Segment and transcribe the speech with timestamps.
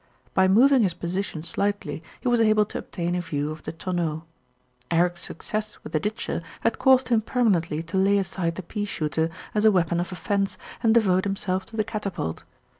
[0.33, 4.23] By moving his position slightly, he was able to obtain a view of the tonneau.
[4.89, 8.85] Eric's success with the ditcher had caused him perma nently to lay aside the pea
[8.85, 12.41] shooter as a weapon of offence, and devote himself to the catapult.